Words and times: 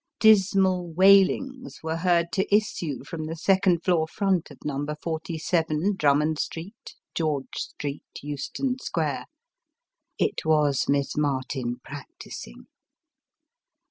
Dismal 0.19 0.91
wailings 0.91 1.81
were 1.83 1.97
heard 1.97 2.31
to 2.31 2.51
issue 2.51 3.03
from 3.03 3.25
the 3.27 3.35
second 3.35 3.83
floor 3.83 4.07
front 4.07 4.49
of 4.49 4.57
number 4.65 4.95
forty 4.99 5.37
seven, 5.37 5.95
Drummond 5.95 6.39
Street, 6.39 6.95
George 7.13 7.55
Street, 7.55 8.01
Euston 8.23 8.79
Square; 8.79 9.25
it 10.17 10.43
was 10.43 10.89
Miss 10.89 11.15
Martin 11.15 11.81
practising. 11.83 12.65